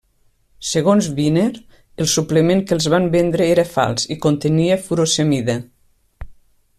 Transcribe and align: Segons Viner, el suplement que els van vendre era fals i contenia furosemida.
Segons 0.69 1.09
Viner, 1.19 1.51
el 2.05 2.09
suplement 2.13 2.63
que 2.71 2.75
els 2.77 2.89
van 2.95 3.05
vendre 3.19 3.49
era 3.57 3.67
fals 3.75 4.11
i 4.15 4.21
contenia 4.27 4.81
furosemida. 4.89 5.61